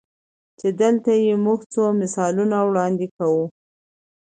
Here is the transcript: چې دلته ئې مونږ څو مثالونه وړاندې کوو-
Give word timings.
چې 0.59 0.67
دلته 0.81 1.11
ئې 1.23 1.33
مونږ 1.45 1.59
څو 1.73 1.83
مثالونه 2.01 2.57
وړاندې 2.69 3.07
کوو- 3.17 3.45